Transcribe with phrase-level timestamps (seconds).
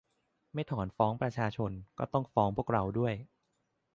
[0.53, 3.13] ไม่ถอนฟ้องประชาชน ก็ต้องฟ้องพวกเราด้วย